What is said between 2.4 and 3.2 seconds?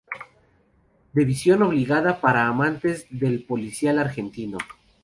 amantes